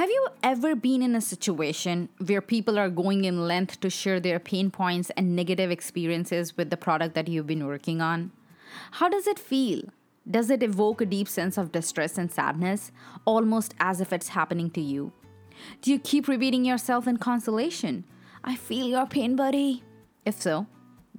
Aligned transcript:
Have 0.00 0.08
you 0.08 0.28
ever 0.42 0.74
been 0.74 1.02
in 1.02 1.14
a 1.14 1.20
situation 1.20 2.08
where 2.24 2.40
people 2.40 2.78
are 2.78 2.88
going 2.88 3.26
in 3.26 3.46
length 3.46 3.80
to 3.80 3.90
share 3.90 4.18
their 4.18 4.38
pain 4.38 4.70
points 4.70 5.10
and 5.14 5.36
negative 5.36 5.70
experiences 5.70 6.56
with 6.56 6.70
the 6.70 6.78
product 6.78 7.14
that 7.14 7.28
you've 7.28 7.46
been 7.46 7.66
working 7.66 8.00
on? 8.00 8.32
How 8.92 9.10
does 9.10 9.26
it 9.26 9.38
feel? 9.38 9.82
Does 10.26 10.48
it 10.48 10.62
evoke 10.62 11.02
a 11.02 11.04
deep 11.04 11.28
sense 11.28 11.58
of 11.58 11.70
distress 11.70 12.16
and 12.16 12.32
sadness, 12.32 12.92
almost 13.26 13.74
as 13.78 14.00
if 14.00 14.10
it's 14.10 14.28
happening 14.28 14.70
to 14.70 14.80
you? 14.80 15.12
Do 15.82 15.90
you 15.90 15.98
keep 15.98 16.28
repeating 16.28 16.64
yourself 16.64 17.06
in 17.06 17.18
consolation? 17.18 18.04
I 18.42 18.56
feel 18.56 18.86
your 18.86 19.04
pain, 19.04 19.36
buddy. 19.36 19.82
If 20.24 20.40
so, 20.40 20.66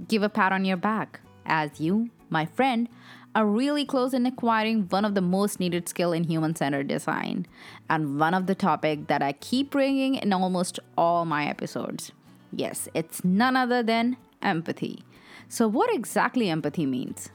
give 0.07 0.23
a 0.23 0.29
pat 0.29 0.53
on 0.53 0.65
your 0.65 0.77
back, 0.77 1.19
as 1.45 1.79
you, 1.79 2.09
my 2.31 2.47
friend, 2.47 2.89
are 3.33 3.45
really 3.45 3.85
close 3.85 4.13
in 4.13 4.25
acquiring 4.25 4.87
one 4.89 5.05
of 5.05 5.15
the 5.15 5.21
most 5.21 5.59
needed 5.59 5.87
skill 5.87 6.11
in 6.11 6.25
human-centered 6.25 6.87
design 6.87 7.45
and 7.89 8.19
one 8.19 8.33
of 8.33 8.47
the 8.47 8.55
topic 8.55 9.07
that 9.07 9.21
I 9.21 9.33
keep 9.33 9.71
bringing 9.71 10.15
in 10.15 10.33
almost 10.33 10.79
all 10.97 11.25
my 11.25 11.45
episodes. 11.47 12.11
Yes, 12.51 12.89
it's 12.93 13.23
none 13.23 13.55
other 13.55 13.81
than 13.81 14.17
empathy. 14.41 15.03
So 15.47 15.67
what 15.67 15.93
exactly 15.93 16.49
empathy 16.49 16.85
means? 16.85 17.29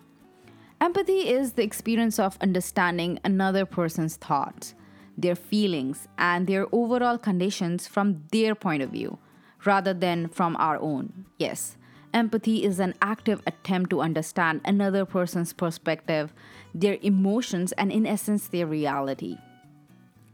Empathy 0.81 1.29
is 1.29 1.53
the 1.53 1.63
experience 1.63 2.19
of 2.19 2.37
understanding 2.43 3.19
another 3.25 3.65
person's 3.65 4.17
thoughts, 4.17 4.75
their 5.17 5.35
feelings, 5.35 6.07
and 6.19 6.47
their 6.47 6.67
overall 6.73 7.17
conditions 7.17 7.87
from 7.87 8.25
their 8.31 8.55
point 8.55 8.83
of 8.83 8.91
view 8.91 9.19
rather 9.65 9.95
than 9.95 10.29
from 10.29 10.55
our 10.57 10.79
own. 10.79 11.25
Yes, 11.39 11.79
Empathy 12.17 12.65
is 12.65 12.81
an 12.81 12.95
active 13.03 13.43
attempt 13.47 13.91
to 13.91 14.01
understand 14.01 14.63
another 14.65 15.05
person's 15.05 15.53
perspective, 15.53 16.33
their 16.75 16.97
emotions, 17.03 17.73
and 17.73 17.93
in 17.93 18.07
essence, 18.07 18.49
their 18.49 18.67
reality. 18.67 19.37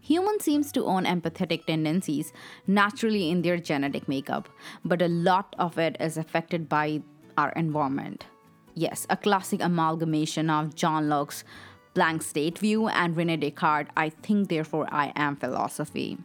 Humans 0.01 0.45
seems 0.45 0.71
to 0.71 0.85
own 0.85 1.07
empathetic 1.07 1.67
tendencies 1.67 2.33
naturally 2.69 3.33
in 3.33 3.43
their 3.43 3.57
genetic 3.57 4.07
makeup, 4.07 4.49
but 4.85 5.03
a 5.03 5.09
lot 5.09 5.57
of 5.59 5.77
it 5.77 5.97
is 5.99 6.17
affected 6.17 6.69
by 6.69 7.03
our 7.37 7.51
environment. 7.57 8.27
Yes, 8.75 9.05
a 9.11 9.17
classic 9.17 9.61
amalgamation 9.61 10.51
of 10.51 10.77
John 10.77 11.09
Locke's 11.09 11.43
blank 11.95 12.23
slate 12.23 12.61
view 12.61 12.87
and 12.87 13.17
Rene 13.17 13.39
Descartes' 13.39 13.91
I 13.97 14.11
think 14.11 14.49
therefore 14.49 14.87
I 14.93 15.13
am 15.17 15.35
philosophy. 15.35 16.19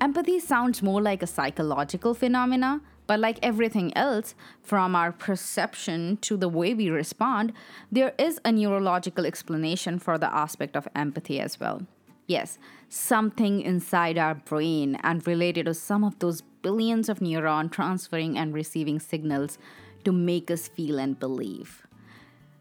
Empathy 0.00 0.40
sounds 0.40 0.82
more 0.82 1.00
like 1.00 1.22
a 1.22 1.28
psychological 1.28 2.12
phenomena, 2.12 2.80
but 3.06 3.20
like 3.20 3.38
everything 3.42 3.96
else, 3.96 4.34
from 4.62 4.96
our 4.96 5.12
perception 5.12 6.16
to 6.22 6.36
the 6.36 6.48
way 6.48 6.74
we 6.74 6.88
respond, 6.88 7.52
there 7.92 8.14
is 8.18 8.40
a 8.44 8.52
neurological 8.52 9.26
explanation 9.26 9.98
for 9.98 10.18
the 10.18 10.34
aspect 10.34 10.76
of 10.76 10.88
empathy 10.94 11.40
as 11.40 11.60
well. 11.60 11.82
Yes, 12.26 12.58
something 12.88 13.60
inside 13.60 14.16
our 14.16 14.34
brain 14.34 14.96
and 15.02 15.26
related 15.26 15.66
to 15.66 15.74
some 15.74 16.02
of 16.02 16.18
those 16.20 16.40
billions 16.62 17.10
of 17.10 17.20
neurons 17.20 17.70
transferring 17.70 18.38
and 18.38 18.54
receiving 18.54 18.98
signals 18.98 19.58
to 20.04 20.12
make 20.12 20.50
us 20.50 20.68
feel 20.68 20.98
and 20.98 21.18
believe. 21.18 21.86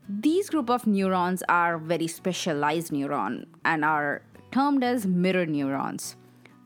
These 0.09 0.49
group 0.49 0.69
of 0.69 0.85
neurons 0.85 1.43
are 1.47 1.77
very 1.77 2.07
specialized 2.07 2.91
neuron 2.91 3.45
and 3.63 3.85
are 3.85 4.21
termed 4.51 4.83
as 4.83 5.05
mirror 5.05 5.45
neurons. 5.45 6.17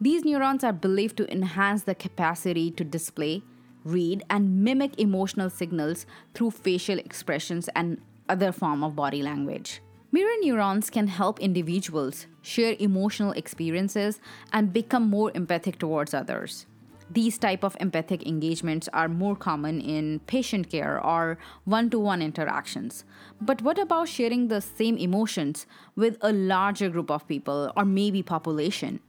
These 0.02 0.26
neurons 0.26 0.64
are 0.64 0.74
believed 0.74 1.18
to 1.18 1.32
enhance 1.32 1.84
the 1.84 1.94
capacity 1.94 2.72
to 2.72 2.84
display 2.84 3.44
read, 3.92 4.24
and 4.30 4.64
mimic 4.64 5.00
emotional 5.00 5.50
signals 5.50 6.06
through 6.34 6.52
facial 6.52 7.00
expressions 7.00 7.70
and 7.76 8.02
other 8.30 8.52
form 8.52 8.84
of 8.84 8.96
body 8.96 9.22
language. 9.24 9.82
Mirror 10.12 10.38
neurons 10.42 10.90
can 10.90 11.08
help 11.08 11.40
individuals 11.40 12.28
share 12.42 12.76
emotional 12.80 13.32
experiences 13.34 14.20
and 14.54 14.72
become 14.72 15.10
more 15.10 15.32
empathic 15.36 15.80
towards 15.80 16.14
others. 16.14 16.66
These 17.10 17.38
type 17.38 17.64
of 17.64 17.78
empathic 17.80 18.28
engagements 18.28 18.90
are 18.92 19.08
more 19.08 19.36
common 19.36 19.80
in 19.80 20.20
patient 20.28 20.70
care 20.70 21.02
or 21.02 21.38
one-to-one 21.64 22.22
interactions. 22.22 23.06
But 23.40 23.62
what 23.62 23.80
about 23.80 24.10
sharing 24.10 24.48
the 24.48 24.60
same 24.60 24.98
emotions 24.98 25.66
with 25.96 26.18
a 26.22 26.34
larger 26.34 26.90
group 26.90 27.10
of 27.10 27.28
people 27.28 27.72
or 27.78 27.86
maybe 27.86 28.24
population? 28.24 29.00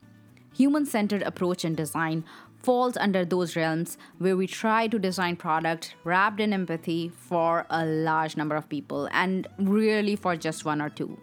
Human-centered 0.54 1.22
approach 1.22 1.64
and 1.64 1.76
design 1.76 2.24
falls 2.58 2.96
under 2.96 3.24
those 3.24 3.56
realms 3.56 3.96
where 4.18 4.36
we 4.36 4.46
try 4.46 4.86
to 4.88 4.98
design 4.98 5.36
products 5.36 5.94
wrapped 6.04 6.40
in 6.40 6.52
empathy 6.52 7.08
for 7.08 7.66
a 7.70 7.86
large 7.86 8.36
number 8.36 8.56
of 8.56 8.68
people 8.68 9.08
and 9.12 9.46
really 9.58 10.16
for 10.16 10.36
just 10.36 10.64
one 10.64 10.82
or 10.82 10.90
two. 10.90 11.18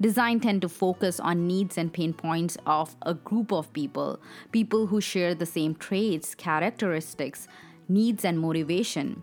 Design 0.00 0.40
tend 0.40 0.62
to 0.62 0.68
focus 0.68 1.20
on 1.20 1.46
needs 1.46 1.76
and 1.76 1.92
pain 1.92 2.14
points 2.14 2.56
of 2.64 2.96
a 3.02 3.12
group 3.12 3.52
of 3.52 3.70
people, 3.72 4.18
people 4.50 4.86
who 4.86 5.00
share 5.00 5.34
the 5.34 5.44
same 5.44 5.74
traits, 5.74 6.34
characteristics, 6.34 7.46
needs 7.88 8.24
and 8.24 8.40
motivation. 8.40 9.22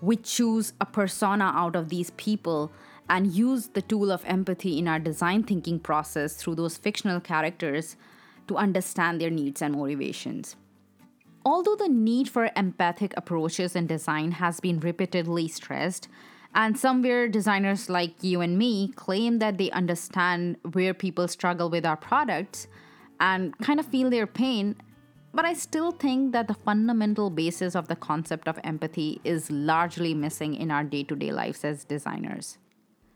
We 0.00 0.16
choose 0.16 0.72
a 0.80 0.86
persona 0.86 1.52
out 1.54 1.76
of 1.76 1.88
these 1.88 2.10
people 2.12 2.72
and 3.08 3.32
use 3.32 3.68
the 3.68 3.82
tool 3.82 4.10
of 4.10 4.24
empathy 4.24 4.78
in 4.78 4.88
our 4.88 4.98
design 4.98 5.42
thinking 5.42 5.78
process 5.78 6.36
through 6.36 6.54
those 6.54 6.76
fictional 6.76 7.20
characters 7.20 7.96
to 8.48 8.56
understand 8.56 9.20
their 9.20 9.30
needs 9.30 9.60
and 9.60 9.74
motivations. 9.74 10.56
Although 11.46 11.76
the 11.76 11.88
need 11.88 12.28
for 12.28 12.50
empathic 12.56 13.14
approaches 13.16 13.76
in 13.76 13.86
design 13.86 14.32
has 14.32 14.58
been 14.58 14.80
repeatedly 14.80 15.46
stressed, 15.46 16.08
and 16.56 16.76
somewhere 16.76 17.28
designers 17.28 17.88
like 17.88 18.14
you 18.20 18.40
and 18.40 18.58
me 18.58 18.88
claim 18.96 19.38
that 19.38 19.56
they 19.56 19.70
understand 19.70 20.56
where 20.72 20.92
people 20.92 21.28
struggle 21.28 21.70
with 21.70 21.86
our 21.86 21.96
products 21.96 22.66
and 23.20 23.56
kind 23.58 23.78
of 23.78 23.86
feel 23.86 24.10
their 24.10 24.26
pain, 24.26 24.74
but 25.32 25.44
I 25.44 25.52
still 25.52 25.92
think 25.92 26.32
that 26.32 26.48
the 26.48 26.54
fundamental 26.54 27.30
basis 27.30 27.76
of 27.76 27.86
the 27.86 27.94
concept 27.94 28.48
of 28.48 28.58
empathy 28.64 29.20
is 29.22 29.48
largely 29.48 30.14
missing 30.14 30.56
in 30.56 30.72
our 30.72 30.82
day 30.82 31.04
to 31.04 31.14
day 31.14 31.30
lives 31.30 31.64
as 31.64 31.84
designers. 31.84 32.58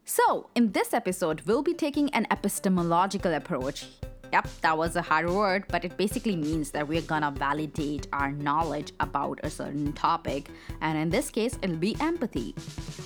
So, 0.05 0.51
in 0.55 0.71
this 0.71 0.95
episode, 0.95 1.41
we'll 1.47 1.63
be 1.63 1.75
taking 1.75 2.11
an 2.11 2.29
epistemological 2.31 3.35
approach 3.35 3.87
Yep, 4.33 4.49
that 4.61 4.79
was 4.79 4.95
a 4.95 5.03
hard 5.03 5.29
word, 5.29 5.65
but 5.69 5.85
it 5.85 5.97
basically 5.97 6.37
means 6.37 6.71
that 6.71 6.87
we're 6.87 7.03
gonna 7.03 7.33
validate 7.33 8.07
our 8.13 8.31
knowledge 8.31 8.93
about 9.01 9.41
a 9.43 9.51
certain 9.51 9.93
topic, 9.93 10.51
and 10.81 10.97
in 10.97 11.11
this 11.11 11.31
case, 11.31 11.59
it'll 11.63 11.77
be 11.77 11.97
empathy. 12.01 12.55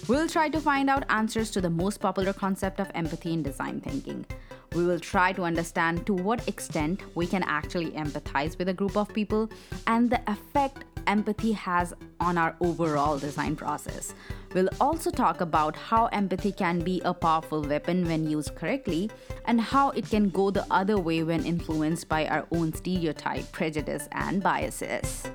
We'll 0.07 0.29
try 0.29 0.51
to 0.51 0.61
find 0.61 0.91
out 0.91 1.05
answers 1.09 1.51
to 1.53 1.63
the 1.63 1.71
most 1.71 1.99
popular 2.01 2.35
concept 2.35 2.79
of 2.79 2.91
empathy 2.95 3.33
in 3.33 3.43
design 3.43 3.81
thinking. 3.81 4.27
We 4.75 4.85
will 4.85 5.01
try 5.01 5.33
to 5.33 5.45
understand 5.45 6.05
to 6.07 6.13
what 6.13 6.47
extent 6.47 7.01
we 7.15 7.27
can 7.27 7.43
actually 7.45 7.93
empathize 7.93 8.59
with 8.59 8.69
a 8.69 8.75
group 8.75 8.97
of 8.97 9.09
people 9.15 9.49
and 9.87 10.11
the 10.11 10.21
effect 10.27 10.85
empathy 11.07 11.53
has 11.53 11.95
on 12.21 12.37
our 12.37 12.57
overall 12.61 13.19
design 13.19 13.57
process. 13.57 14.15
We'll 14.55 14.69
also 14.81 15.11
talk 15.11 15.41
about 15.41 15.75
how 15.75 16.07
empathy 16.07 16.53
can 16.53 16.79
be 16.79 17.03
a 17.05 17.13
powerful 17.13 17.61
weapon 17.61 18.07
when 18.07 18.31
used 18.31 18.55
correctly 18.55 19.11
and 19.47 19.61
how 19.61 19.91
it 19.91 20.09
can 20.09 20.31
go 20.31 20.53
the 20.53 20.65
other 20.71 20.97
way 20.97 21.25
when 21.25 21.45
influenced 21.45 22.09
by 22.09 22.29
our 22.29 22.47
own 22.53 22.73
stereotype, 22.73 23.51
prejudice, 23.51 24.09
and 24.13 24.41
biases. 24.41 25.27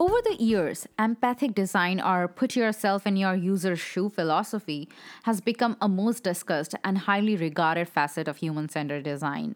Over 0.00 0.20
the 0.24 0.36
years, 0.40 0.88
empathic 0.98 1.54
design 1.54 2.00
or 2.00 2.26
put 2.26 2.56
yourself 2.56 3.06
in 3.06 3.16
your 3.16 3.36
user's 3.36 3.78
shoe 3.78 4.08
philosophy 4.08 4.88
has 5.22 5.40
become 5.40 5.76
a 5.80 5.88
most 5.88 6.24
discussed 6.24 6.74
and 6.82 6.98
highly 6.98 7.36
regarded 7.36 7.88
facet 7.88 8.26
of 8.26 8.38
human 8.38 8.68
centered 8.68 9.04
design. 9.04 9.54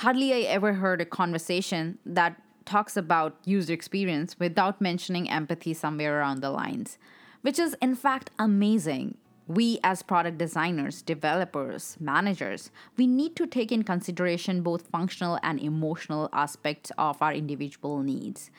Hardly 0.00 0.34
I 0.34 0.40
ever 0.40 0.74
heard 0.74 1.00
a 1.00 1.06
conversation 1.06 1.98
that 2.04 2.36
talks 2.66 2.98
about 2.98 3.38
user 3.46 3.72
experience 3.72 4.38
without 4.38 4.78
mentioning 4.78 5.30
empathy 5.30 5.72
somewhere 5.72 6.20
around 6.20 6.42
the 6.42 6.50
lines, 6.50 6.98
which 7.40 7.58
is 7.58 7.74
in 7.80 7.94
fact 7.94 8.30
amazing. 8.38 9.16
We, 9.46 9.78
as 9.82 10.02
product 10.02 10.36
designers, 10.36 11.00
developers, 11.00 11.96
managers, 11.98 12.70
we 12.98 13.06
need 13.06 13.36
to 13.36 13.46
take 13.46 13.72
in 13.72 13.84
consideration 13.84 14.60
both 14.60 14.88
functional 14.88 15.38
and 15.42 15.58
emotional 15.58 16.28
aspects 16.30 16.92
of 16.98 17.22
our 17.22 17.32
individual 17.32 18.02
needs 18.02 18.50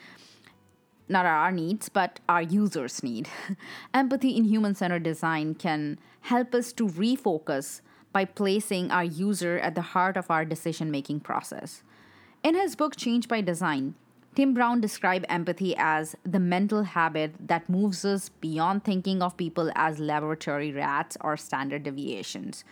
not 1.10 1.24
our 1.24 1.50
needs, 1.50 1.88
but 1.88 2.20
our 2.28 2.42
users' 2.42 3.02
need. 3.02 3.28
Empathy 3.94 4.36
in 4.36 4.44
human 4.44 4.74
centered 4.74 5.02
design 5.02 5.54
can 5.54 5.98
help 6.20 6.54
us 6.54 6.70
to 6.74 6.86
refocus 6.86 7.80
by 8.12 8.24
placing 8.24 8.90
our 8.90 9.04
user 9.04 9.58
at 9.58 9.74
the 9.74 9.82
heart 9.82 10.16
of 10.16 10.30
our 10.30 10.44
decision 10.44 10.90
making 10.90 11.20
process. 11.20 11.82
In 12.42 12.54
his 12.54 12.76
book, 12.76 12.96
Change 12.96 13.28
by 13.28 13.40
Design, 13.40 13.94
Tim 14.34 14.54
Brown 14.54 14.80
described 14.80 15.26
empathy 15.28 15.74
as 15.76 16.14
the 16.24 16.38
mental 16.38 16.84
habit 16.84 17.34
that 17.48 17.68
moves 17.68 18.04
us 18.04 18.28
beyond 18.28 18.84
thinking 18.84 19.20
of 19.20 19.36
people 19.36 19.72
as 19.74 19.98
laboratory 19.98 20.70
rats 20.70 21.16
or 21.20 21.36
standard 21.36 21.82
deviations. 21.82 22.64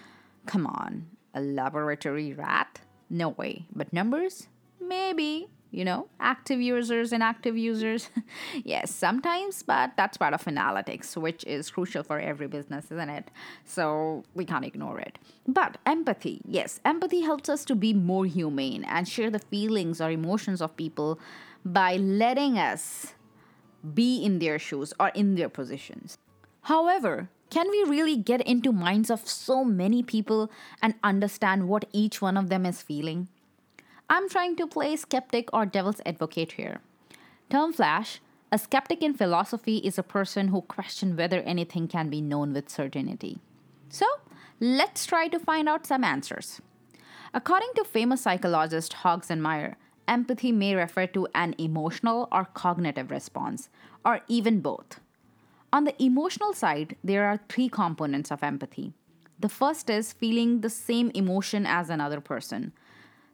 Come 0.47 0.67
on, 0.67 1.07
a 1.35 1.41
laboratory 1.41 2.33
rat? 2.33 2.81
No 3.11 3.31
way. 3.31 3.67
But 3.75 3.93
numbers? 3.93 4.47
Maybe. 4.81 5.49
You 5.77 5.85
know, 5.85 6.09
active 6.21 6.59
users 6.59 7.13
and 7.13 7.23
active 7.23 7.55
users. 7.55 8.09
yes, 8.65 8.91
sometimes, 8.95 9.63
but 9.63 9.93
that's 9.95 10.17
part 10.17 10.33
of 10.33 10.43
analytics, 10.45 11.15
which 11.19 11.45
is 11.45 11.71
crucial 11.71 12.03
for 12.03 12.19
every 12.19 12.49
business, 12.49 12.87
isn't 12.87 13.11
it? 13.11 13.31
So 13.67 14.25
we 14.35 14.47
can't 14.47 14.65
ignore 14.65 14.99
it. 14.99 15.19
But 15.47 15.77
empathy, 15.85 16.41
yes, 16.49 16.81
empathy 16.87 17.21
helps 17.21 17.51
us 17.51 17.67
to 17.67 17.75
be 17.75 17.93
more 17.93 18.25
humane 18.25 18.85
and 18.85 19.07
share 19.07 19.31
the 19.31 19.39
feelings 19.39 20.01
or 20.01 20.11
emotions 20.11 20.63
of 20.63 20.75
people 20.79 21.21
by 21.63 21.97
letting 21.97 22.57
us 22.57 23.13
be 23.93 24.25
in 24.25 24.39
their 24.39 24.59
shoes 24.59 24.95
or 24.99 25.09
in 25.09 25.35
their 25.35 25.51
positions. 25.51 26.17
However, 26.63 27.29
can 27.51 27.71
we 27.71 27.85
really 27.85 28.17
get 28.17 28.41
into 28.41 28.73
minds 28.73 29.11
of 29.11 29.29
so 29.29 29.63
many 29.63 30.03
people 30.03 30.51
and 30.81 30.95
understand 31.05 31.69
what 31.69 31.85
each 31.93 32.23
one 32.23 32.39
of 32.39 32.49
them 32.49 32.65
is 32.65 32.81
feeling? 32.81 33.29
I'm 34.09 34.29
trying 34.29 34.57
to 34.57 34.67
play 34.67 34.97
skeptic 34.97 35.49
or 35.53 35.67
devil's 35.67 36.01
advocate 36.07 36.53
here. 36.53 36.81
Term 37.51 37.73
flash 37.73 38.21
a 38.53 38.59
skeptic 38.59 39.03
in 39.03 39.13
philosophy 39.13 39.79
is 39.79 39.99
a 39.99 40.05
person 40.05 40.49
who 40.49 40.63
questions 40.63 41.19
whether 41.19 41.41
anything 41.41 41.89
can 41.89 42.09
be 42.09 42.21
known 42.21 42.53
with 42.53 42.71
certainty. 42.71 43.41
So, 43.89 44.07
let's 44.61 45.05
try 45.05 45.27
to 45.29 45.41
find 45.41 45.69
out 45.69 45.85
some 45.85 46.05
answers. 46.05 46.61
According 47.35 47.71
to 47.75 47.85
famous 47.85 48.21
psychologist 48.21 48.93
Hodges 48.93 49.31
and 49.31 49.43
Meyer, 49.43 49.77
empathy 50.07 50.53
may 50.53 50.77
refer 50.77 51.09
to 51.09 51.27
an 51.35 51.57
emotional 51.59 52.29
or 52.31 52.45
cognitive 52.45 53.11
response, 53.11 53.69
or 54.05 54.21
even 54.29 54.61
both. 54.61 55.01
On 55.73 55.83
the 55.83 56.01
emotional 56.01 56.53
side, 56.53 56.95
there 57.03 57.27
are 57.27 57.41
three 57.49 57.69
components 57.69 58.31
of 58.31 58.45
empathy. 58.45 58.93
The 59.41 59.49
first 59.49 59.91
is 59.91 60.13
feeling 60.13 60.61
the 60.61 60.71
same 60.71 61.11
emotion 61.15 61.67
as 61.67 61.91
another 61.91 62.21
person. 62.21 62.73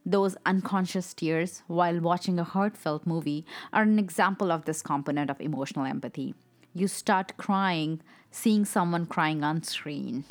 Those 0.05 0.37
unconscious 0.45 1.15
tears 1.15 1.63
while 1.69 2.01
watching 2.01 2.39
a 2.39 2.45
heartfelt 2.45 3.07
movie 3.07 3.47
are 3.73 3.83
an 3.83 3.99
example 3.99 4.51
of 4.51 4.65
this 4.65 4.83
component 4.83 5.31
of 5.31 5.41
emotional 5.41 5.85
empathy. 5.85 6.35
You 6.75 6.89
start 6.89 7.37
crying 7.37 8.01
seeing 8.31 8.65
someone 8.65 9.07
crying 9.07 9.45
on 9.45 9.63
screen. 9.63 10.25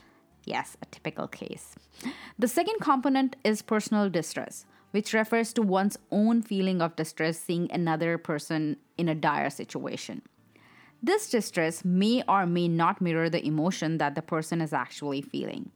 Yes, 0.43 0.75
a 0.81 0.85
typical 0.87 1.27
case. 1.27 1.75
The 2.37 2.47
second 2.47 2.79
component 2.81 3.35
is 3.43 3.61
personal 3.61 4.09
distress, 4.09 4.65
which 4.89 5.13
refers 5.13 5.53
to 5.53 5.61
one's 5.61 5.97
own 6.11 6.41
feeling 6.41 6.81
of 6.81 6.95
distress 6.95 7.39
seeing 7.39 7.71
another 7.71 8.17
person 8.17 8.77
in 8.97 9.07
a 9.07 9.15
dire 9.15 9.49
situation. 9.49 10.23
This 11.01 11.29
distress 11.29 11.85
may 11.85 12.23
or 12.27 12.45
may 12.45 12.67
not 12.67 13.01
mirror 13.01 13.29
the 13.29 13.45
emotion 13.45 13.97
that 13.99 14.15
the 14.15 14.21
person 14.21 14.61
is 14.61 14.73
actually 14.73 15.21
feeling. 15.21 15.71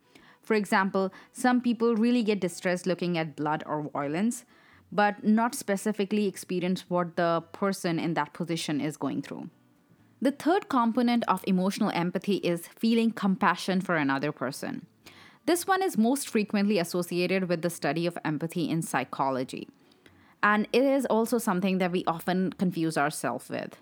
For 0.46 0.54
example, 0.54 1.12
some 1.32 1.60
people 1.60 1.96
really 1.96 2.24
get 2.24 2.40
distressed 2.40 2.86
looking 2.86 3.18
at 3.18 3.36
blood 3.36 3.64
or 3.66 3.82
violence, 3.82 4.46
but 4.92 5.24
not 5.24 5.56
specifically 5.56 6.28
experience 6.28 6.86
what 6.88 7.16
the 7.16 7.44
person 7.52 8.00
in 8.00 8.14
that 8.14 8.34
position 8.34 8.80
is 8.80 8.96
going 8.96 9.24
through. 9.24 9.50
The 10.22 10.32
third 10.32 10.70
component 10.70 11.24
of 11.28 11.44
emotional 11.46 11.92
empathy 11.94 12.36
is 12.38 12.68
feeling 12.68 13.12
compassion 13.12 13.82
for 13.82 13.96
another 13.96 14.32
person. 14.32 14.86
This 15.46 15.68
one 15.68 15.84
is 15.84 15.98
most 15.98 16.30
frequently 16.30 16.80
associated 16.80 17.50
with 17.50 17.62
the 17.62 17.70
study 17.70 18.08
of 18.08 18.18
empathy 18.24 18.70
in 18.70 18.82
psychology. 18.82 19.68
And 20.42 20.68
it 20.72 20.84
is 20.84 21.06
also 21.06 21.38
something 21.38 21.80
that 21.80 21.92
we 21.92 22.04
often 22.06 22.54
confuse 22.54 22.98
ourselves 22.98 23.50
with. 23.50 23.78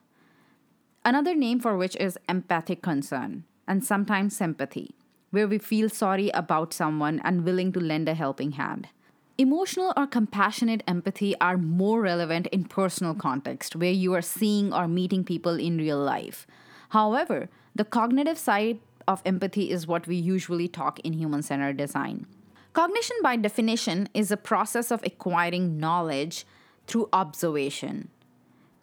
Another 1.06 1.36
name 1.36 1.60
for 1.60 1.78
which 1.78 1.96
is 1.98 2.18
empathic 2.28 2.82
concern 2.82 3.44
and 3.68 3.84
sometimes 3.84 4.36
sympathy, 4.36 4.96
where 5.34 5.48
we 5.48 5.58
feel 5.58 5.90
sorry 5.90 6.30
about 6.30 6.72
someone 6.74 7.20
and 7.24 7.44
willing 7.44 7.72
to 7.72 7.80
lend 7.80 8.08
a 8.08 8.14
helping 8.14 8.52
hand. 8.52 8.88
Emotional 9.36 9.92
or 9.98 10.06
compassionate 10.06 10.84
empathy 10.88 11.34
are 11.42 11.58
more 11.58 12.02
relevant 12.02 12.46
in 12.52 12.64
personal 12.66 13.16
context, 13.16 13.76
where 13.76 13.92
you 13.92 14.14
are 14.14 14.22
seeing 14.22 14.72
or 14.72 14.88
meeting 14.88 15.24
people 15.24 15.60
in 15.60 15.80
real 15.80 15.98
life. 15.98 16.46
However, 16.90 17.50
the 17.74 17.84
cognitive 17.84 18.38
side 18.38 18.78
of 19.08 19.24
empathy 19.26 19.72
is 19.72 19.88
what 19.88 20.06
we 20.06 20.16
usually 20.16 20.68
talk 20.68 21.00
in 21.00 21.14
human 21.14 21.42
centered 21.42 21.78
design. 21.78 22.28
Cognition, 22.74 23.18
by 23.24 23.36
definition, 23.36 24.10
is 24.14 24.30
a 24.30 24.38
process 24.38 24.92
of 24.92 25.02
acquiring 25.04 25.80
knowledge 25.80 26.46
through 26.86 27.10
observation. 27.12 28.10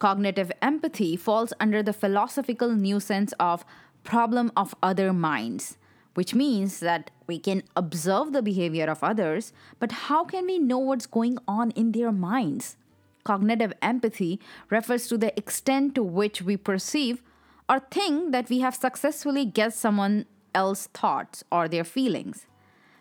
Cognitive 0.01 0.51
empathy 0.61 1.15
falls 1.15 1.53
under 1.61 1.81
the 1.81 1.93
philosophical 1.93 2.75
nuisance 2.75 3.33
of 3.39 3.65
problem 4.03 4.51
of 4.57 4.75
other 4.83 5.13
minds, 5.13 5.77
which 6.21 6.35
means 6.35 6.81
that 6.81 7.11
we 7.27 7.39
can 7.39 7.63
observe 7.75 8.35
the 8.35 8.43
behavior 8.43 8.85
of 8.91 9.03
others, 9.03 9.55
but 9.79 9.91
how 9.91 10.23
can 10.23 10.45
we 10.45 10.59
know 10.59 10.77
what's 10.77 11.07
going 11.07 11.39
on 11.49 11.71
in 11.71 11.93
their 11.93 12.13
minds? 12.13 12.77
Cognitive 13.25 13.73
empathy 13.81 14.39
refers 14.69 15.07
to 15.07 15.17
the 15.17 15.35
extent 15.39 15.95
to 15.95 16.03
which 16.03 16.43
we 16.43 16.59
perceive 16.59 17.23
or 17.71 17.79
think 17.91 18.33
that 18.33 18.51
we 18.51 18.61
have 18.61 18.75
successfully 18.75 19.47
guessed 19.47 19.79
someone 19.79 20.27
else's 20.55 20.89
thoughts 20.89 21.43
or 21.51 21.69
their 21.69 21.85
feelings. 21.85 22.45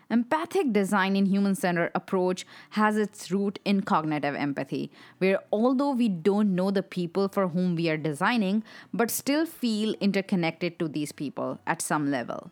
Empathic 0.08 0.72
design 0.72 1.14
in 1.14 1.26
human 1.26 1.54
centered 1.54 1.90
approach 1.94 2.46
has 2.70 2.96
its 2.96 3.30
root 3.30 3.58
in 3.66 3.82
cognitive 3.82 4.34
empathy, 4.34 4.90
where 5.18 5.40
although 5.52 5.90
we 5.90 6.08
don't 6.08 6.54
know 6.54 6.70
the 6.70 6.82
people 6.82 7.28
for 7.28 7.48
whom 7.48 7.76
we 7.76 7.90
are 7.90 7.98
designing, 7.98 8.64
but 8.94 9.10
still 9.10 9.44
feel 9.44 9.94
interconnected 10.00 10.78
to 10.78 10.88
these 10.88 11.12
people 11.12 11.60
at 11.66 11.82
some 11.82 12.10
level. 12.10 12.50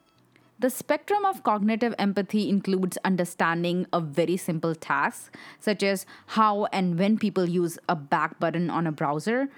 The 0.60 0.70
spectrum 0.70 1.24
of 1.24 1.44
cognitive 1.44 1.94
empathy 2.00 2.48
includes 2.48 2.98
understanding 3.04 3.86
a 3.92 4.00
very 4.00 4.36
simple 4.36 4.74
task, 4.74 5.32
such 5.60 5.84
as 5.84 6.04
how 6.26 6.64
and 6.72 6.98
when 6.98 7.16
people 7.16 7.48
use 7.48 7.78
a 7.88 7.94
back 7.94 8.40
button 8.40 8.68
on 8.68 8.84
a 8.84 8.90
browser, 8.90 9.50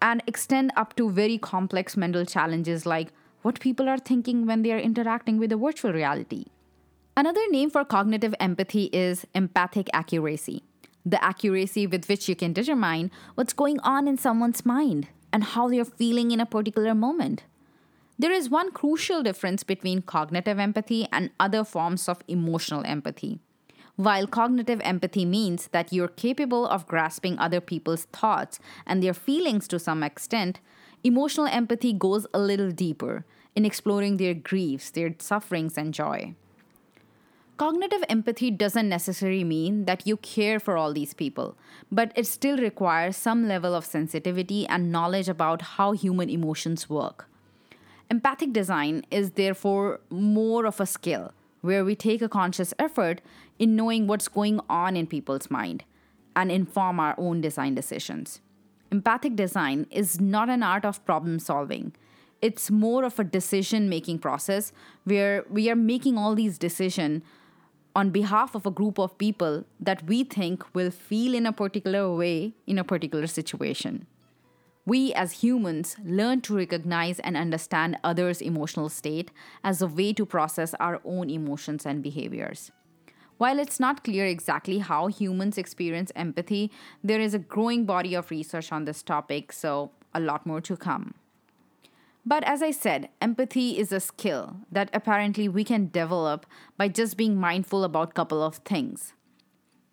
and 0.00 0.22
extend 0.26 0.72
up 0.74 0.96
to 0.96 1.10
very 1.10 1.36
complex 1.36 1.98
mental 1.98 2.24
challenges 2.24 2.86
like 2.86 3.12
what 3.42 3.60
people 3.60 3.90
are 3.90 3.98
thinking 3.98 4.46
when 4.46 4.62
they 4.62 4.72
are 4.72 4.78
interacting 4.78 5.38
with 5.38 5.52
a 5.52 5.56
virtual 5.58 5.92
reality. 5.92 6.46
Another 7.14 7.46
name 7.50 7.68
for 7.68 7.84
cognitive 7.84 8.34
empathy 8.40 8.84
is 8.84 9.26
empathic 9.34 9.90
accuracy, 9.92 10.62
the 11.04 11.22
accuracy 11.22 11.86
with 11.86 12.08
which 12.08 12.26
you 12.26 12.34
can 12.34 12.54
determine 12.54 13.10
what's 13.34 13.52
going 13.52 13.80
on 13.80 14.08
in 14.08 14.16
someone's 14.16 14.64
mind 14.64 15.08
and 15.30 15.44
how 15.44 15.68
they're 15.68 15.84
feeling 15.84 16.30
in 16.30 16.40
a 16.40 16.46
particular 16.46 16.94
moment. 16.94 17.44
There 18.20 18.32
is 18.32 18.50
one 18.50 18.72
crucial 18.72 19.22
difference 19.22 19.62
between 19.62 20.02
cognitive 20.02 20.58
empathy 20.58 21.06
and 21.12 21.30
other 21.38 21.62
forms 21.62 22.08
of 22.08 22.24
emotional 22.26 22.82
empathy. 22.84 23.38
While 23.94 24.26
cognitive 24.26 24.80
empathy 24.82 25.24
means 25.24 25.68
that 25.68 25.92
you're 25.92 26.08
capable 26.08 26.66
of 26.66 26.88
grasping 26.88 27.38
other 27.38 27.60
people's 27.60 28.06
thoughts 28.06 28.58
and 28.86 29.00
their 29.00 29.14
feelings 29.14 29.68
to 29.68 29.78
some 29.78 30.02
extent, 30.02 30.58
emotional 31.04 31.46
empathy 31.46 31.92
goes 31.92 32.26
a 32.34 32.40
little 32.40 32.72
deeper 32.72 33.24
in 33.54 33.64
exploring 33.64 34.16
their 34.16 34.34
griefs, 34.34 34.90
their 34.90 35.14
sufferings, 35.20 35.78
and 35.78 35.94
joy. 35.94 36.34
Cognitive 37.56 38.02
empathy 38.08 38.50
doesn't 38.50 38.88
necessarily 38.88 39.44
mean 39.44 39.84
that 39.84 40.08
you 40.08 40.16
care 40.16 40.58
for 40.58 40.76
all 40.76 40.92
these 40.92 41.14
people, 41.14 41.56
but 41.90 42.12
it 42.16 42.26
still 42.26 42.56
requires 42.56 43.16
some 43.16 43.46
level 43.46 43.76
of 43.76 43.84
sensitivity 43.84 44.66
and 44.66 44.90
knowledge 44.90 45.28
about 45.28 45.62
how 45.62 45.92
human 45.92 46.28
emotions 46.28 46.90
work. 46.90 47.28
Empathic 48.10 48.52
design 48.52 49.04
is 49.10 49.32
therefore 49.32 50.00
more 50.10 50.66
of 50.66 50.80
a 50.80 50.86
skill 50.86 51.32
where 51.60 51.84
we 51.84 51.94
take 51.94 52.22
a 52.22 52.28
conscious 52.28 52.72
effort 52.78 53.20
in 53.58 53.76
knowing 53.76 54.06
what's 54.06 54.28
going 54.28 54.60
on 54.70 54.96
in 54.96 55.06
people's 55.06 55.50
mind 55.50 55.84
and 56.34 56.50
inform 56.50 57.00
our 57.00 57.14
own 57.18 57.40
design 57.40 57.74
decisions. 57.74 58.40
Empathic 58.90 59.36
design 59.36 59.86
is 59.90 60.20
not 60.20 60.48
an 60.48 60.62
art 60.62 60.84
of 60.84 61.04
problem 61.04 61.38
solving 61.38 61.92
it's 62.40 62.70
more 62.70 63.04
of 63.04 63.18
a 63.18 63.24
decision 63.24 63.88
making 63.88 64.18
process 64.18 64.72
where 65.04 65.44
we 65.50 65.68
are 65.70 65.76
making 65.76 66.16
all 66.16 66.34
these 66.34 66.58
decisions 66.58 67.22
on 67.96 68.10
behalf 68.10 68.54
of 68.54 68.64
a 68.64 68.70
group 68.70 68.98
of 68.98 69.16
people 69.18 69.64
that 69.80 70.04
we 70.06 70.22
think 70.22 70.62
will 70.74 70.90
feel 70.90 71.34
in 71.34 71.46
a 71.46 71.52
particular 71.52 72.14
way 72.14 72.52
in 72.66 72.78
a 72.78 72.84
particular 72.84 73.26
situation. 73.26 74.06
We 74.88 75.12
as 75.12 75.42
humans 75.42 75.96
learn 76.02 76.40
to 76.40 76.56
recognize 76.56 77.20
and 77.20 77.36
understand 77.36 77.98
others' 78.02 78.40
emotional 78.40 78.88
state 78.88 79.30
as 79.62 79.82
a 79.82 79.86
way 79.86 80.14
to 80.14 80.24
process 80.24 80.72
our 80.80 81.02
own 81.04 81.28
emotions 81.28 81.84
and 81.84 82.02
behaviors. 82.02 82.72
While 83.36 83.58
it's 83.58 83.78
not 83.78 84.02
clear 84.02 84.24
exactly 84.24 84.78
how 84.78 85.08
humans 85.08 85.58
experience 85.58 86.10
empathy, 86.16 86.72
there 87.04 87.20
is 87.20 87.34
a 87.34 87.38
growing 87.38 87.84
body 87.84 88.14
of 88.14 88.30
research 88.30 88.72
on 88.72 88.86
this 88.86 89.02
topic, 89.02 89.52
so 89.52 89.90
a 90.14 90.20
lot 90.20 90.46
more 90.46 90.62
to 90.62 90.74
come. 90.74 91.12
But 92.24 92.42
as 92.44 92.62
I 92.62 92.70
said, 92.70 93.10
empathy 93.20 93.78
is 93.78 93.92
a 93.92 94.00
skill 94.00 94.56
that 94.72 94.88
apparently 94.94 95.50
we 95.50 95.64
can 95.64 95.90
develop 95.90 96.46
by 96.78 96.88
just 96.88 97.18
being 97.18 97.36
mindful 97.36 97.84
about 97.84 98.12
a 98.12 98.14
couple 98.14 98.42
of 98.42 98.56
things. 98.64 99.12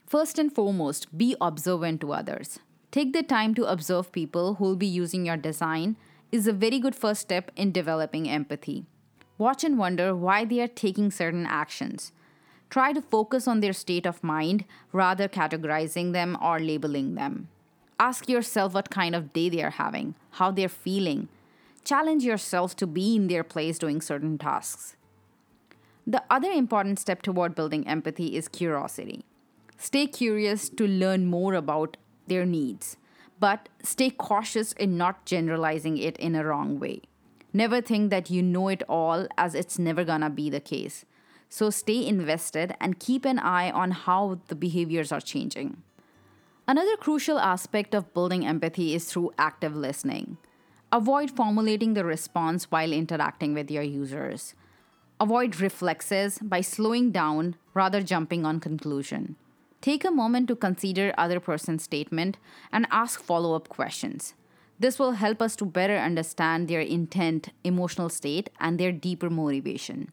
First 0.07 0.39
and 0.39 0.55
foremost, 0.55 1.17
be 1.17 1.35
observant 1.41 1.99
to 1.99 2.13
others. 2.13 2.59
Take 2.95 3.11
the 3.11 3.23
time 3.23 3.53
to 3.55 3.65
observe 3.65 4.13
people 4.13 4.53
who 4.53 4.63
will 4.63 4.77
be 4.77 4.87
using 4.87 5.25
your 5.25 5.35
design 5.35 5.97
is 6.31 6.47
a 6.47 6.53
very 6.53 6.79
good 6.79 6.95
first 6.95 7.19
step 7.19 7.51
in 7.57 7.73
developing 7.73 8.29
empathy. 8.29 8.85
Watch 9.37 9.65
and 9.65 9.77
wonder 9.77 10.15
why 10.15 10.45
they 10.45 10.61
are 10.61 10.69
taking 10.69 11.11
certain 11.11 11.45
actions. 11.45 12.13
Try 12.69 12.93
to 12.93 13.01
focus 13.01 13.49
on 13.49 13.59
their 13.59 13.73
state 13.73 14.05
of 14.05 14.23
mind 14.23 14.63
rather 14.93 15.27
categorizing 15.27 16.13
them 16.13 16.37
or 16.41 16.57
labeling 16.57 17.15
them. 17.15 17.49
Ask 17.99 18.29
yourself 18.29 18.73
what 18.73 18.89
kind 18.89 19.13
of 19.13 19.33
day 19.33 19.49
they 19.49 19.61
are 19.61 19.71
having, 19.71 20.15
how 20.39 20.51
they're 20.51 20.69
feeling. 20.69 21.27
Challenge 21.83 22.23
yourself 22.23 22.77
to 22.77 22.87
be 22.87 23.17
in 23.17 23.27
their 23.27 23.43
place 23.43 23.77
doing 23.77 23.99
certain 23.99 24.37
tasks. 24.37 24.95
The 26.07 26.23
other 26.29 26.49
important 26.49 26.99
step 26.99 27.23
toward 27.23 27.55
building 27.55 27.85
empathy 27.89 28.37
is 28.37 28.47
curiosity. 28.47 29.25
Stay 29.77 30.07
curious 30.07 30.69
to 30.69 30.87
learn 30.87 31.25
more 31.25 31.55
about 31.55 31.97
their 32.27 32.45
needs, 32.45 32.97
but 33.39 33.69
stay 33.83 34.09
cautious 34.09 34.73
in 34.73 34.97
not 34.97 35.25
generalizing 35.25 35.97
it 35.97 36.17
in 36.17 36.35
a 36.35 36.45
wrong 36.45 36.79
way. 36.79 37.01
Never 37.53 37.81
think 37.81 38.09
that 38.09 38.29
you 38.29 38.41
know 38.41 38.67
it 38.67 38.83
all, 38.89 39.27
as 39.37 39.55
it's 39.55 39.79
never 39.79 40.03
gonna 40.03 40.29
be 40.29 40.49
the 40.49 40.59
case. 40.59 41.05
So 41.47 41.69
stay 41.69 42.05
invested 42.05 42.75
and 42.81 42.99
keep 42.99 43.23
an 43.23 43.39
eye 43.39 43.71
on 43.71 43.91
how 43.91 44.39
the 44.47 44.55
behaviors 44.55 45.11
are 45.11 45.21
changing. 45.21 45.81
Another 46.67 46.97
crucial 46.97 47.39
aspect 47.39 47.93
of 47.93 48.13
building 48.13 48.45
empathy 48.45 48.95
is 48.95 49.05
through 49.05 49.31
active 49.37 49.75
listening. 49.75 50.37
Avoid 50.91 51.31
formulating 51.31 51.93
the 51.93 52.03
response 52.03 52.71
while 52.71 52.91
interacting 52.91 53.53
with 53.53 53.69
your 53.69 53.83
users. 53.83 54.55
Avoid 55.19 55.61
reflexes 55.61 56.39
by 56.39 56.61
slowing 56.61 57.11
down 57.11 57.55
rather 57.73 58.01
jumping 58.01 58.45
on 58.45 58.59
conclusion. 58.59 59.35
Take 59.81 60.03
a 60.03 60.11
moment 60.11 60.47
to 60.47 60.55
consider 60.55 61.13
other 61.17 61.39
person's 61.39 61.83
statement 61.83 62.37
and 62.71 62.87
ask 62.91 63.21
follow-up 63.21 63.69
questions. 63.69 64.33
This 64.79 64.99
will 64.99 65.13
help 65.13 65.41
us 65.41 65.55
to 65.57 65.65
better 65.65 65.97
understand 65.97 66.67
their 66.67 66.81
intent, 66.81 67.49
emotional 67.63 68.09
state, 68.09 68.49
and 68.59 68.79
their 68.79 68.91
deeper 68.91 69.29
motivation. 69.29 70.11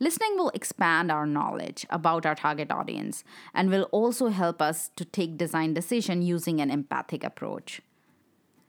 Listening 0.00 0.36
will 0.36 0.50
expand 0.50 1.12
our 1.12 1.26
knowledge 1.26 1.86
about 1.90 2.26
our 2.26 2.34
target 2.34 2.70
audience 2.70 3.22
and 3.54 3.70
will 3.70 3.84
also 3.92 4.28
help 4.28 4.60
us 4.60 4.90
to 4.96 5.04
take 5.04 5.36
design 5.36 5.74
decision 5.74 6.22
using 6.22 6.60
an 6.60 6.70
empathic 6.70 7.22
approach. 7.22 7.80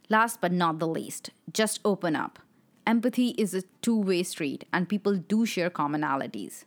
Last 0.10 0.42
but 0.42 0.51
not 0.51 0.80
the 0.80 0.88
least, 0.88 1.32
just 1.51 1.80
open 1.84 2.15
up. 2.15 2.39
Empathy 2.86 3.30
is 3.30 3.53
a 3.53 3.63
two-way 3.82 4.22
street 4.24 4.65
and 4.74 4.89
people 4.89 5.15
do 5.15 5.46
share 5.46 5.70
commonalities. 5.70 6.65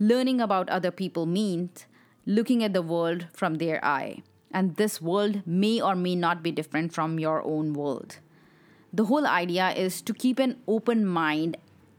Learning 0.00 0.40
about 0.40 0.68
other 0.68 0.90
people 0.90 1.24
means 1.24 1.86
looking 2.26 2.64
at 2.64 2.72
the 2.72 2.82
world 2.82 3.26
from 3.32 3.56
their 3.56 3.84
eye, 3.84 4.22
and 4.52 4.76
this 4.76 5.00
world 5.00 5.42
may 5.46 5.80
or 5.80 5.94
may 5.94 6.14
not 6.14 6.42
be 6.42 6.50
different 6.50 6.92
from 6.92 7.18
your 7.18 7.42
own 7.42 7.72
world. 7.72 8.18
The 8.92 9.06
whole 9.06 9.26
idea 9.26 9.70
is 9.70 10.00
to 10.02 10.14
keep 10.14 10.38
an 10.38 10.58
open 10.68 11.04
mind 11.04 11.56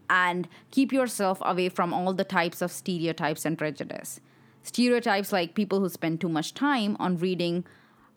and 0.10 0.48
keep 0.72 0.94
yourself 0.94 1.40
away 1.42 1.70
from 1.70 1.94
all 1.94 2.14
the 2.14 2.24
types 2.24 2.62
of 2.62 2.72
stereotypes 2.72 3.46
and 3.46 3.58
prejudice. 3.58 4.20
Stereotypes 4.64 5.32
like 5.32 5.56
people 5.56 5.80
who 5.80 5.90
spend 5.90 6.22
too 6.22 6.30
much 6.30 6.54
time 6.54 6.96
on 7.00 7.18
reading 7.18 7.66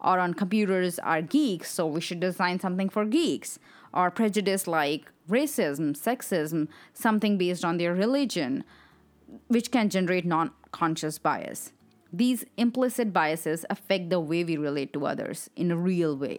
or 0.00 0.18
on 0.18 0.32
computers 0.32 0.98
are 1.00 1.22
geeks, 1.22 1.70
so 1.70 1.86
we 1.86 2.00
should 2.00 2.20
design 2.20 2.60
something 2.60 2.88
for 2.88 3.04
geeks. 3.04 3.58
Or 3.92 4.10
prejudice 4.10 4.66
like 4.66 5.10
racism, 5.28 5.98
sexism, 5.98 6.68
something 6.92 7.36
based 7.36 7.64
on 7.64 7.78
their 7.78 7.94
religion, 7.94 8.64
which 9.48 9.70
can 9.70 9.90
generate 9.90 10.24
non 10.24 10.52
conscious 10.72 11.18
bias. 11.18 11.72
These 12.12 12.44
implicit 12.56 13.12
biases 13.12 13.66
affect 13.68 14.10
the 14.10 14.20
way 14.20 14.44
we 14.44 14.56
relate 14.56 14.92
to 14.94 15.06
others 15.06 15.50
in 15.56 15.70
a 15.70 15.76
real 15.76 16.16
way. 16.16 16.38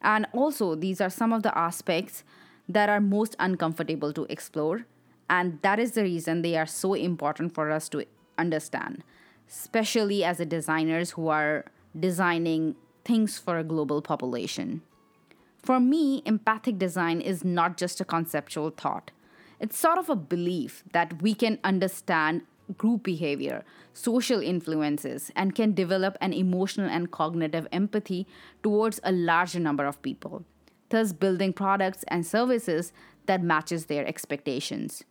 And 0.00 0.26
also, 0.32 0.74
these 0.74 1.00
are 1.00 1.10
some 1.10 1.32
of 1.32 1.42
the 1.42 1.56
aspects 1.56 2.24
that 2.68 2.88
are 2.88 3.00
most 3.00 3.36
uncomfortable 3.38 4.12
to 4.12 4.26
explore. 4.28 4.86
And 5.28 5.60
that 5.62 5.78
is 5.78 5.92
the 5.92 6.02
reason 6.02 6.42
they 6.42 6.56
are 6.56 6.66
so 6.66 6.94
important 6.94 7.54
for 7.54 7.70
us 7.70 7.88
to 7.90 8.04
understand, 8.38 9.02
especially 9.48 10.24
as 10.24 10.38
designers 10.38 11.12
who 11.12 11.28
are 11.28 11.64
designing 11.98 12.76
things 13.04 13.38
for 13.38 13.58
a 13.58 13.64
global 13.64 14.02
population. 14.02 14.82
For 15.62 15.78
me, 15.78 16.22
empathic 16.26 16.78
design 16.78 17.20
is 17.20 17.44
not 17.44 17.76
just 17.76 18.00
a 18.00 18.04
conceptual 18.04 18.70
thought. 18.70 19.10
It's 19.60 19.78
sort 19.78 19.98
of 19.98 20.10
a 20.10 20.16
belief 20.16 20.82
that 20.92 21.22
we 21.22 21.34
can 21.34 21.58
understand 21.62 22.42
group 22.78 23.02
behavior, 23.02 23.64
social 23.92 24.40
influences, 24.40 25.30
and 25.36 25.54
can 25.54 25.74
develop 25.74 26.16
an 26.20 26.32
emotional 26.32 26.88
and 26.88 27.10
cognitive 27.10 27.66
empathy 27.72 28.26
towards 28.62 29.00
a 29.04 29.12
larger 29.12 29.60
number 29.60 29.86
of 29.86 30.02
people 30.02 30.44
thus 30.92 31.12
building 31.12 31.52
products 31.52 32.04
and 32.08 32.24
services 32.24 32.92
that 33.26 33.42
matches 33.42 33.86
their 33.86 34.06
expectations. 34.06 35.02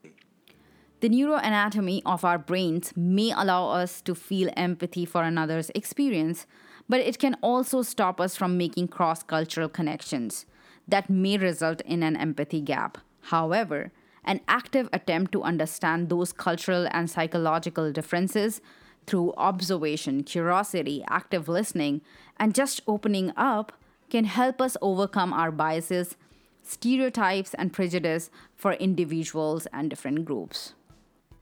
The 1.02 1.10
neuroanatomy 1.10 2.04
of 2.06 2.24
our 2.24 2.38
brains 2.38 2.94
may 2.96 3.32
allow 3.32 3.70
us 3.70 4.02
to 4.04 4.14
feel 4.14 4.50
empathy 4.56 5.06
for 5.06 5.24
another's 5.24 5.72
experience, 5.74 6.46
but 6.88 7.02
it 7.02 7.18
can 7.18 7.36
also 7.42 7.82
stop 7.82 8.22
us 8.22 8.36
from 8.36 8.58
making 8.58 8.90
cross 8.90 9.24
cultural 9.24 9.68
connections 9.68 10.46
that 10.88 11.10
may 11.10 11.38
result 11.38 11.82
in 11.82 12.04
an 12.04 12.16
empathy 12.16 12.62
gap. 12.62 13.00
However, 13.22 13.92
an 14.24 14.42
active 14.48 14.90
attempt 14.94 15.32
to 15.32 15.44
understand 15.44 16.10
those 16.10 16.32
cultural 16.32 16.88
and 16.92 17.10
psychological 17.10 17.92
differences 17.92 18.62
through 19.08 19.34
observation, 19.38 20.24
curiosity, 20.24 21.04
active 21.10 21.48
listening, 21.48 22.02
and 22.38 22.54
just 22.54 22.82
opening 22.88 23.32
up 23.36 23.74
can 24.10 24.26
help 24.26 24.62
us 24.62 24.78
overcome 24.82 25.34
our 25.34 25.52
biases, 25.52 26.16
stereotypes, 26.64 27.54
and 27.56 27.74
prejudice 27.74 28.30
for 28.56 28.74
individuals 28.74 29.68
and 29.74 29.90
different 29.90 30.26
groups. 30.26 30.74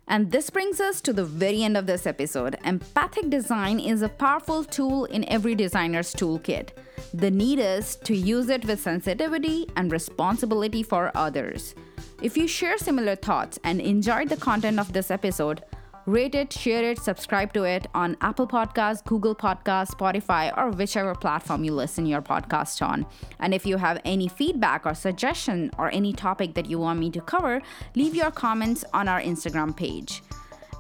And 0.08 0.32
this 0.32 0.50
brings 0.50 0.82
us 0.82 1.02
to 1.02 1.14
the 1.14 1.24
very 1.24 1.62
end 1.64 1.78
of 1.78 1.86
this 1.86 2.08
episode. 2.08 2.58
Empathic 2.64 3.30
design 3.30 3.80
is 3.80 4.02
a 4.02 4.10
powerful 4.10 4.64
tool 4.64 5.06
in 5.06 5.24
every 5.30 5.54
designer's 5.54 6.16
toolkit. 6.16 6.70
The 7.14 7.30
need 7.30 7.60
is 7.60 7.96
to 7.98 8.16
use 8.16 8.50
it 8.50 8.66
with 8.66 8.82
sensitivity 8.82 9.68
and 9.76 9.92
responsibility 9.92 10.82
for 10.82 11.12
others. 11.14 11.76
If 12.22 12.36
you 12.36 12.48
share 12.48 12.78
similar 12.78 13.16
thoughts 13.16 13.60
and 13.64 13.80
enjoyed 13.80 14.30
the 14.30 14.38
content 14.38 14.80
of 14.80 14.92
this 14.92 15.10
episode, 15.10 15.64
Rate 16.06 16.34
it, 16.34 16.52
share 16.52 16.90
it, 16.90 16.98
subscribe 16.98 17.54
to 17.54 17.66
it 17.66 17.86
on 17.94 18.18
Apple 18.22 18.48
Podcasts, 18.48 19.06
Google 19.06 19.36
Podcasts, 19.36 19.92
Spotify, 19.92 20.52
or 20.58 20.72
whichever 20.72 21.14
platform 21.14 21.64
you 21.64 21.72
listen 21.72 22.08
your 22.08 22.22
podcast 22.22 22.82
on. 22.82 23.06
And 23.40 23.54
if 23.54 23.64
you 23.64 23.78
have 23.78 24.02
any 24.06 24.28
feedback 24.28 24.88
or 24.88 24.96
suggestion 24.96 25.70
or 25.78 25.92
any 25.94 26.14
topic 26.14 26.56
that 26.56 26.68
you 26.68 26.80
want 26.80 27.00
me 27.00 27.12
to 27.12 27.22
cover, 27.22 27.62
leave 27.96 28.16
your 28.16 28.32
comments 28.32 28.84
on 28.92 29.08
our 29.08 29.22
Instagram 29.22 29.78
page. 29.78 30.24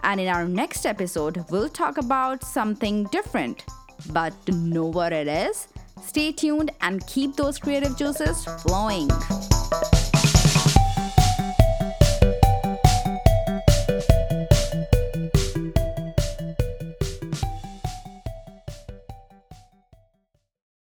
And 0.04 0.20
in 0.20 0.30
our 0.30 0.48
next 0.48 0.88
episode, 0.88 1.46
we'll 1.52 1.70
talk 1.70 2.00
about 2.00 2.44
something 2.44 3.04
different. 3.12 3.66
But 4.12 4.34
know 4.48 4.86
what 4.86 5.14
it 5.14 5.28
is, 5.28 5.68
stay 6.02 6.32
tuned 6.32 6.72
and 6.82 7.06
keep 7.06 7.36
those 7.36 7.60
creative 7.60 7.96
juices 7.96 8.46
flowing. 8.64 9.12